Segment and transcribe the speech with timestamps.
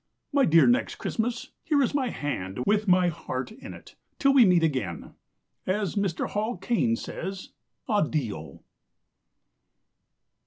[0.33, 3.97] My dear Next Christmas, Here is my hand, With my heart in it.
[4.17, 5.13] Till we meet again
[5.67, 6.27] As Mr.
[6.27, 7.49] Hall Caine says
[7.87, 8.61] Addio.